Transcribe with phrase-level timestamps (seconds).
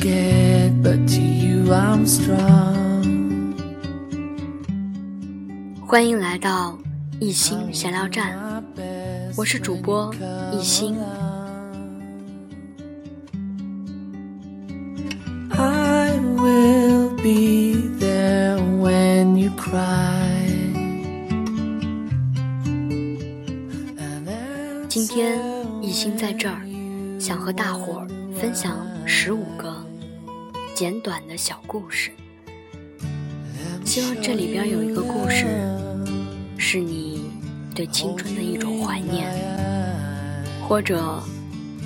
[0.00, 3.54] scared, but to you I'm strong.
[5.86, 6.78] 欢迎来到
[7.20, 8.64] 一心闲聊站，
[9.36, 10.14] 我是主播
[10.52, 10.96] 一心。
[15.50, 20.48] I will be there when you cry.
[24.88, 25.38] 今天
[25.82, 26.62] 一心在这儿，
[27.18, 29.69] 想和大伙儿分享十五个
[30.80, 32.10] 简短的小故事。
[33.84, 35.44] 希望这里边有一个故事，
[36.56, 37.30] 是你
[37.74, 39.30] 对青春的一种怀念，
[40.66, 41.22] 或者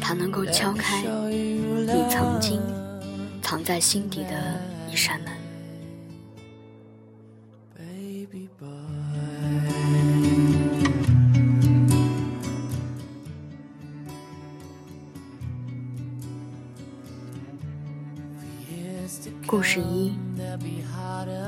[0.00, 2.60] 它能够敲开你曾经
[3.42, 5.43] 藏在心底的一扇门。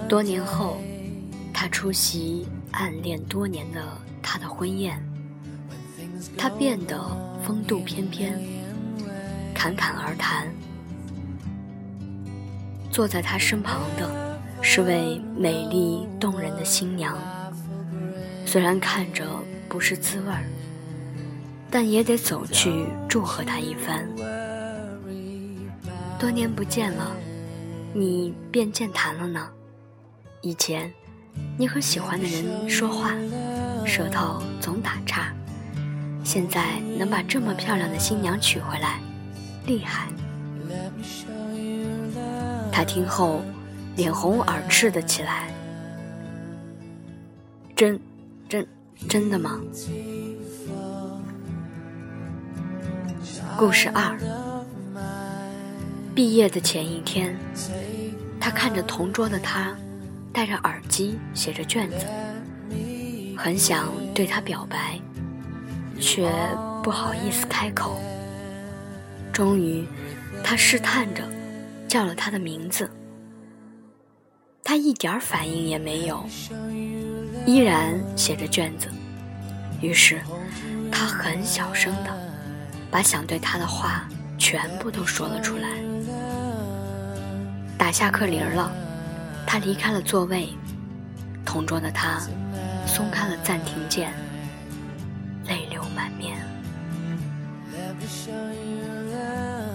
[0.09, 0.79] 多年后，
[1.53, 3.83] 他出席暗恋多年的
[4.23, 5.03] 他的婚宴，
[6.39, 6.97] 他变得
[7.45, 8.39] 风度翩翩，
[9.53, 10.47] 侃侃而谈。
[12.91, 17.19] 坐在他身旁的是位美丽动人的新娘，
[18.47, 19.25] 虽然看着
[19.69, 20.45] 不是滋味儿，
[21.69, 24.09] 但也得走去祝贺她一番。
[26.19, 27.15] 多年不见了。
[27.93, 29.49] 你变健谈了呢？
[30.42, 30.92] 以前，
[31.59, 33.12] 你和喜欢的人说话，
[33.84, 35.33] 舌头总打岔，
[36.23, 39.01] 现在能把这么漂亮的新娘娶回来，
[39.67, 40.09] 厉害！
[42.70, 43.41] 他听后，
[43.97, 45.48] 脸红耳赤的起来。
[47.75, 47.98] 真，
[48.48, 48.67] 真，
[49.09, 49.61] 真的吗？
[53.59, 54.19] 故事二。
[56.15, 57.37] 毕业的前一天，
[58.41, 59.77] 他看着同桌的他，
[60.36, 62.04] 戴着耳机写着卷子，
[63.38, 65.00] 很想对他表白，
[65.98, 66.30] 却
[66.82, 67.98] 不好意思开口。
[69.32, 69.86] 终于，
[70.44, 71.22] 他试探着
[71.88, 72.91] 叫了他的名字，
[74.62, 76.22] 他一点反应也没有，
[77.47, 78.88] 依然写着卷子。
[79.80, 80.20] 于是，
[80.92, 82.14] 他很小声的
[82.91, 85.70] 把想对他的话全部都说了出来。
[87.78, 88.70] 打下课铃了，
[89.47, 90.49] 他离开了座位，
[91.45, 92.21] 同桌的他
[92.87, 94.12] 松开了暂停键，
[95.47, 96.37] 泪流满面。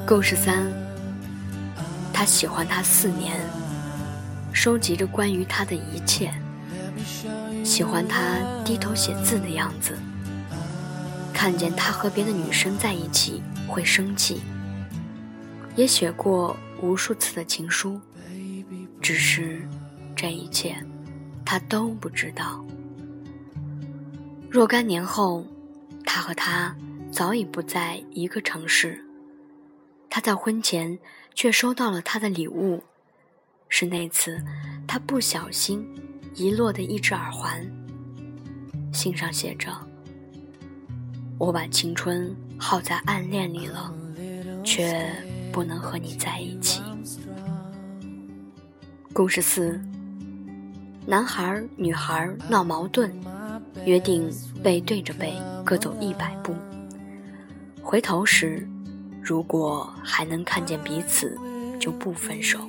[0.06, 0.72] 故事三，
[2.12, 3.40] 他喜欢他四年，
[4.52, 6.32] 收集着关于他的一切，
[7.64, 9.98] 喜欢他低头写字的样子，
[11.34, 14.42] 看见他和别的女生在一起会生气，
[15.76, 16.56] 也写过。
[16.84, 18.02] 无数次的情书，
[19.02, 19.62] 只是
[20.16, 20.76] 这一切
[21.44, 22.64] 他都不知道。
[24.50, 25.46] 若干年后，
[26.06, 26.76] 他和她
[27.12, 29.04] 早已不在一个城市。
[30.10, 31.00] 他在婚前
[31.34, 32.84] 却收到了他的礼物，
[33.70, 34.42] 是那次
[34.86, 35.88] 他不小心
[36.36, 37.66] 遗落的一只耳环。
[38.94, 39.72] 信上写着
[41.40, 43.94] ：“我把青春耗在暗恋里了，
[44.64, 45.10] 却……”
[45.52, 46.82] 不能和你在一起。
[49.14, 49.78] 故事四：
[51.06, 53.12] 男孩女孩闹矛盾，
[53.86, 54.32] 约定
[54.64, 55.34] 背对着背
[55.66, 56.56] 各走一百步。
[57.82, 58.66] 回头时，
[59.22, 61.38] 如果还能看见彼此，
[61.78, 62.60] 就不分手。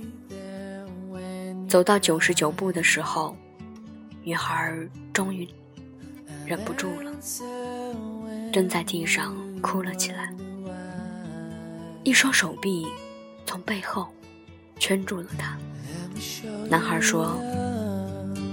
[1.69, 3.37] 走到九十九步的时候，
[4.25, 4.77] 女孩
[5.13, 5.49] 终于
[6.45, 7.13] 忍不住了，
[8.53, 10.35] 蹲在地上哭了起来。
[12.03, 12.85] 一双手臂
[13.47, 14.09] 从背后
[14.81, 15.57] 圈住了他。
[16.69, 17.37] 男孩说：“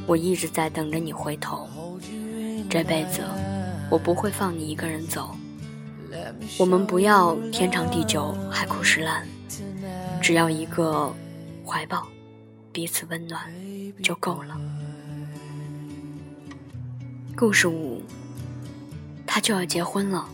[0.05, 1.67] 我一直在等着你回头，
[2.69, 3.21] 这辈子
[3.89, 5.35] 我不会放你一个人走。
[6.57, 9.27] 我们不要天长地久、海枯石烂，
[10.21, 11.13] 只要一个
[11.65, 12.07] 怀抱，
[12.71, 13.41] 彼此温暖
[14.03, 14.59] 就够了。”
[17.35, 18.01] 故事五，
[19.25, 20.27] 他就要结婚了，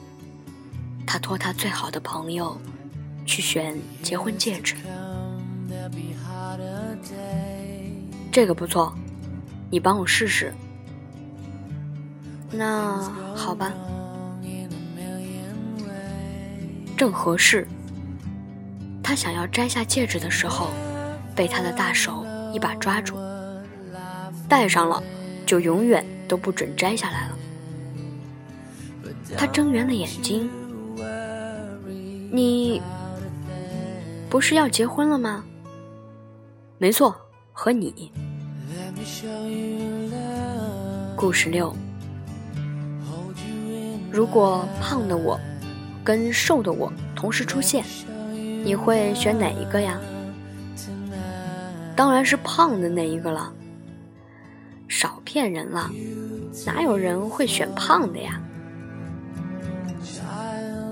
[1.05, 2.57] 他托他最好的朋友。
[3.27, 4.75] 去选结婚戒指，
[8.31, 8.93] 这个不错，
[9.69, 10.53] 你帮我试试。
[12.51, 13.01] 那
[13.35, 13.71] 好吧，
[16.97, 17.67] 正合适。
[19.03, 20.69] 他想要摘下戒指的时候，
[21.35, 23.15] 被他的大手一把抓住，
[24.49, 25.01] 戴上了
[25.45, 27.37] 就永远都不准摘下来了。
[29.37, 30.49] 他睁圆了眼睛，
[32.31, 32.81] 你。
[34.27, 35.45] 不是要结婚了吗？
[36.77, 37.15] 没错，
[37.53, 38.11] 和你。
[41.15, 41.73] 故事六：
[44.11, 45.39] 如果胖的我
[46.03, 47.85] 跟瘦的我同时出现，
[48.65, 49.97] 你会选哪一个呀？
[51.95, 53.53] 当然是胖的那一个了。
[54.89, 55.89] 少骗人了，
[56.65, 58.41] 哪有人会选胖的呀？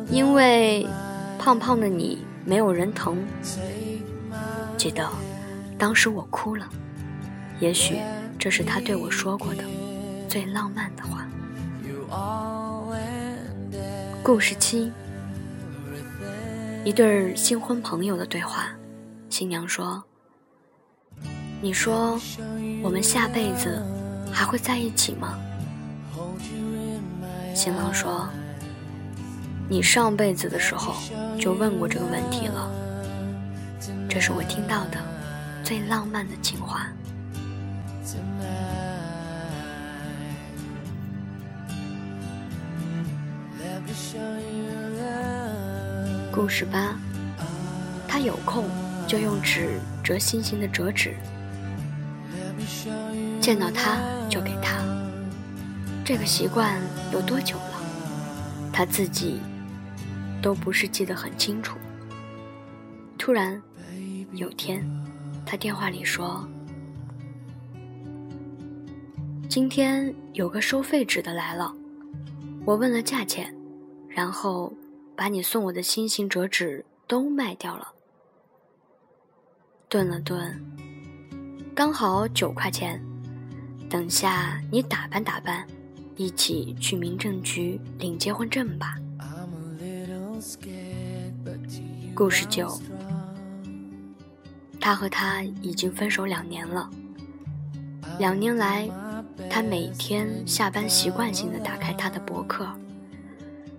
[0.09, 0.87] 因为
[1.37, 3.17] 胖胖的你没有人疼。
[4.77, 5.07] 记得
[5.83, 6.65] 当时我哭了，
[7.59, 7.99] 也许
[8.39, 9.65] 这是他对我说过的
[10.29, 11.27] 最浪漫的话。
[14.23, 14.93] 故事七：
[16.85, 18.69] 一对新婚朋友的对话。
[19.29, 20.01] 新娘说
[21.59, 22.17] ：“你说
[22.81, 23.85] 我们下辈子
[24.31, 25.37] 还会在一起吗？”
[27.53, 28.29] 新郎说。
[29.67, 30.95] 你上辈子的时候
[31.37, 32.71] 就问过这个问题了，
[34.07, 34.97] 这是我听到的
[35.63, 36.87] 最浪漫的情话。
[46.31, 46.95] 故事八，
[48.07, 48.69] 他有空
[49.07, 51.15] 就用纸折心形的折纸，
[53.39, 53.99] 见到他
[54.29, 54.83] 就给他。
[56.03, 56.81] 这个习惯
[57.11, 57.81] 有多久了？
[58.71, 59.39] 他自己。
[60.43, 61.77] 都不是记得很清楚。
[63.17, 63.61] 突然，
[64.33, 64.85] 有天，
[65.45, 66.47] 他电话里说
[69.49, 71.73] ：“今天有个收废纸的来了，
[72.65, 73.55] 我问了价钱，
[74.07, 74.73] 然后
[75.15, 77.93] 把你送我的心形折纸都卖掉了。”
[79.89, 80.59] 顿了顿，
[81.75, 82.99] 刚好九块钱。
[83.89, 85.67] 等下你打扮打扮，
[86.15, 88.97] 一起去民政局领结婚证吧。
[92.15, 92.67] 故事九，
[94.83, 96.89] 他和她已经分手两年了。
[98.19, 98.89] 两年来，
[99.49, 102.67] 他每天下班习惯性的打开他的博客，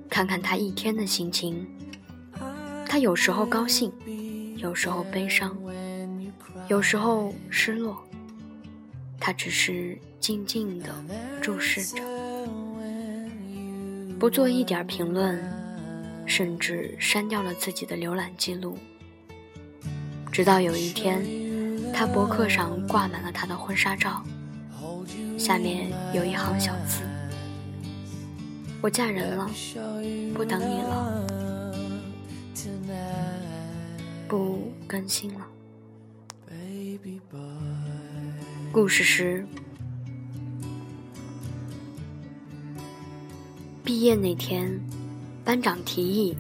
[0.09, 1.69] 看看他一天的心情。
[2.89, 3.93] 他有时候高兴，
[4.57, 5.55] 有时候悲伤，
[6.69, 8.03] 有时候失落。
[9.21, 10.89] 他只是静静的
[11.43, 12.03] 注视着，
[14.19, 15.39] 不做一点评论。
[16.27, 18.79] 甚至删掉了自己的浏览记录。
[20.35, 21.25] 直到有一天，
[21.93, 24.21] 他博客上挂满了他的婚纱照，
[25.39, 27.03] 下面有一行小字
[28.83, 29.49] ：“我嫁人了，
[30.35, 31.25] 不等你了，
[34.27, 35.47] 不更新了。”
[38.73, 39.47] 故事十，
[43.85, 44.81] 毕业那天。
[45.45, 46.37] 班长提议，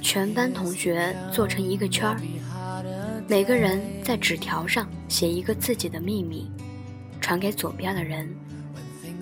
[0.00, 2.18] 全班同学坐成一个圈儿，
[3.32, 6.50] 每个人在纸条上写一个自己的秘密，
[7.18, 8.28] 传给左边的人。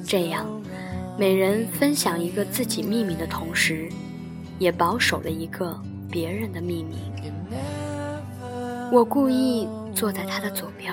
[0.05, 0.45] 这样，
[1.17, 3.89] 每人分享一个自己秘密的同时，
[4.59, 5.81] 也保守了一个
[6.11, 6.97] 别人的秘密。
[8.91, 10.93] 我故意坐在他的左边，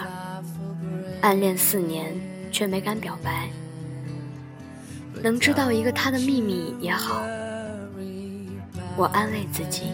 [1.22, 2.14] 暗恋四年
[2.52, 3.50] 却没敢表白。
[5.24, 7.24] 能知道一个他的秘密也好。
[8.96, 9.86] 我安慰自己，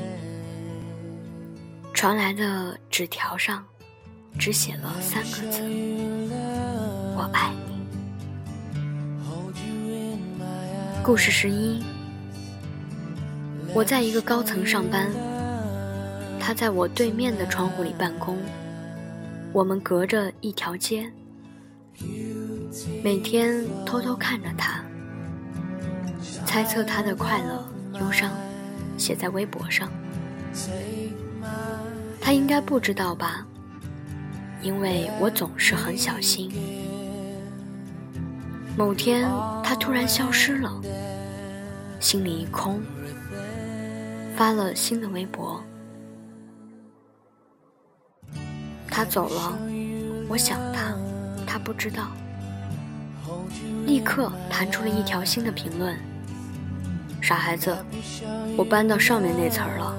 [1.94, 3.64] 传来的纸条上
[4.38, 5.62] 只写了三个字
[7.16, 7.74] ：“我爱你。”
[11.02, 11.84] 故事十一，
[13.74, 15.08] 我在一个高层上班，
[16.40, 18.38] 他在我对面的窗户里办公，
[19.54, 21.10] 我们隔着一条街，
[23.04, 24.84] 每天偷偷看着他，
[26.46, 27.66] 猜测他的快乐、
[28.00, 28.32] 忧伤。
[28.96, 29.92] 写在微博上，
[32.22, 33.46] 他应该不知道吧？
[34.62, 36.52] 因为我总是很小心。
[38.78, 39.30] 某天，
[39.64, 40.82] 他突然消失了，
[42.00, 42.82] 心里一空，
[44.36, 45.62] 发了新的微博。
[48.88, 49.58] 他走了，
[50.30, 50.96] 我想他，
[51.46, 52.12] 他不知道，
[53.86, 55.98] 立刻弹出了一条新的评论。
[57.22, 57.76] 傻孩子，
[58.58, 59.96] 我搬到上面那层了。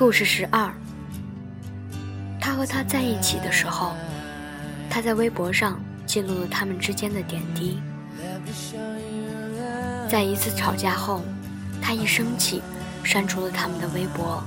[0.00, 0.72] 故事十二，
[2.40, 3.92] 他和他在一起的时候，
[4.88, 7.78] 他在微博上记录了他们之间的点滴。
[10.08, 11.20] 在一次吵架后，
[11.82, 12.62] 他一生气，
[13.04, 14.42] 删除了他们的微博。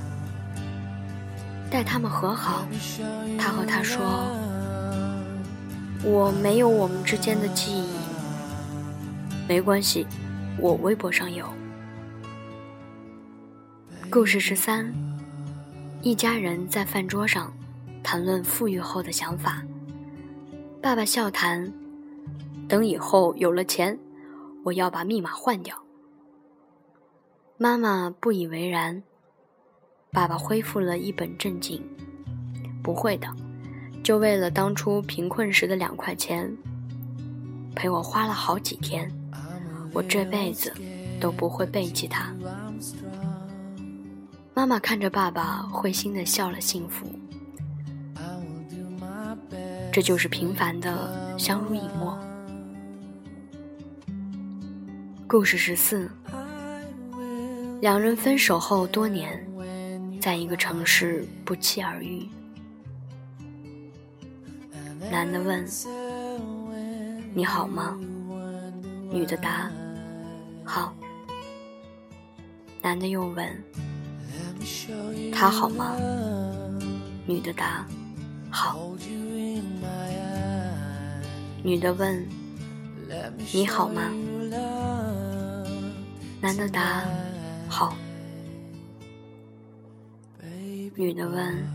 [1.70, 2.66] 待他们和好，
[3.38, 4.02] 他和他说
[6.02, 7.94] ：“我没有我们之间的记忆。”
[9.46, 10.04] 没关系，
[10.58, 11.46] 我微博上有。
[14.10, 14.92] 故事十三，
[16.04, 17.50] 一家人在饭桌上
[18.02, 19.62] 谈论富裕后的想法。
[20.82, 21.72] 爸爸笑谈
[22.68, 23.98] ：“等以后有了钱，
[24.64, 25.74] 我要把密码换掉。”
[27.56, 29.02] 妈妈不以为然。
[30.12, 31.82] 爸爸恢复了一本正经
[32.84, 33.26] ：“不会的，
[34.02, 36.54] 就为了当初贫困时的两块钱，
[37.74, 39.10] 陪我花了好几天，
[39.94, 40.70] 我这辈子
[41.18, 42.30] 都不会背弃他。”
[44.56, 47.04] 妈妈看着爸爸，会心的笑了，幸福。
[49.92, 52.16] 这就是平凡的相濡以沫。
[55.26, 56.08] 故事十四：
[57.80, 59.44] 两人分手后多年，
[60.20, 62.28] 在一个城市不期而遇。
[65.10, 65.66] 男的问
[67.34, 67.98] ：“你好吗？”
[69.10, 69.68] 女的答
[70.64, 70.94] ：“好。”
[72.80, 73.52] 男的又问。
[75.32, 75.96] 他好吗？
[77.26, 77.86] 女的答：
[78.50, 78.90] 好。
[81.62, 82.28] 女的问：
[83.52, 84.02] 你好吗？
[86.40, 87.04] 男的答：
[87.68, 87.94] 好。
[90.94, 91.66] 女的问：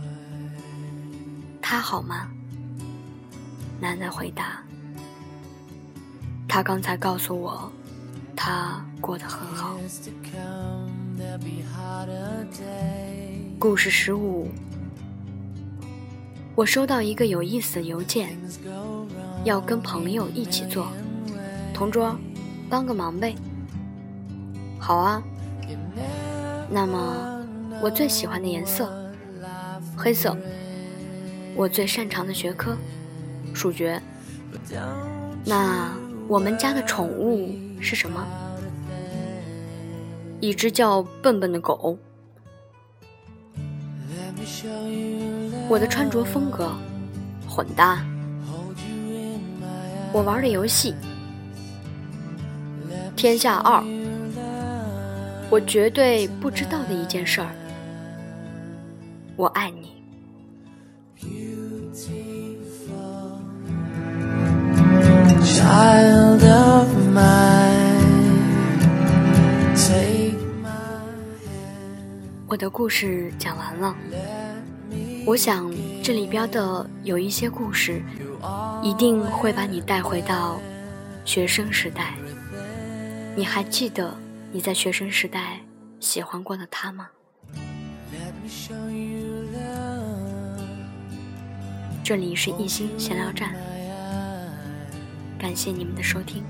[1.61, 2.29] 他好吗？
[3.79, 4.63] 男的回答：
[6.47, 7.71] 他刚才告诉我，
[8.35, 9.77] 他过得很好。
[13.57, 14.47] 故事十五，
[16.55, 18.37] 我收到一个有意思的邮件，
[19.43, 20.87] 要跟朋友一起做，
[21.73, 22.17] 同桌，
[22.69, 23.35] 帮个忙呗。
[24.79, 25.21] 好啊。
[26.69, 27.45] 那么，
[27.81, 29.11] 我最喜欢的颜色，
[29.97, 30.37] 黑色。
[31.55, 32.77] 我最擅长的学科，
[33.53, 34.01] 数学。
[35.43, 35.91] 那
[36.27, 38.25] 我们家的宠物是什么？
[40.39, 41.97] 一只叫笨笨的狗。
[45.69, 46.71] 我的穿着风格
[47.47, 48.05] 混搭。
[50.11, 50.93] 我玩的游戏
[53.15, 53.81] 《天下二》。
[55.49, 57.49] 我绝对不知道的一件事儿。
[59.35, 59.89] 我爱你。
[65.71, 66.28] 我
[72.59, 73.95] 的故事讲完了，
[75.25, 75.73] 我想
[76.03, 78.03] 这里边的有一些故事，
[78.83, 80.59] 一定会把你带回到
[81.23, 82.13] 学生时代。
[83.33, 84.13] 你还记得
[84.51, 85.61] 你在学生时代
[86.01, 87.07] 喜欢过的他吗？
[92.03, 93.55] 这里是一心闲聊站，
[95.39, 96.43] 感谢你们的收听。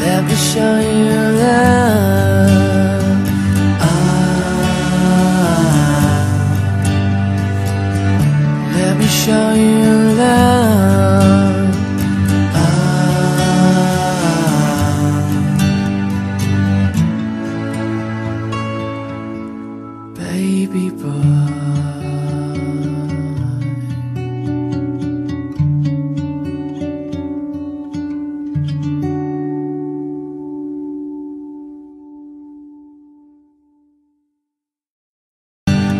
[0.00, 0.87] Let me show you